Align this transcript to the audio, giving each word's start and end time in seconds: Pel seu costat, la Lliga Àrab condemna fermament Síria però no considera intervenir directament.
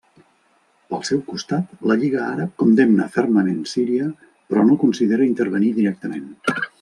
Pel 0.93 1.03
seu 1.09 1.19
costat, 1.27 1.75
la 1.91 1.97
Lliga 2.03 2.23
Àrab 2.29 2.55
condemna 2.63 3.07
fermament 3.19 3.59
Síria 3.73 4.07
però 4.31 4.65
no 4.71 4.79
considera 4.85 5.29
intervenir 5.33 5.71
directament. 5.77 6.27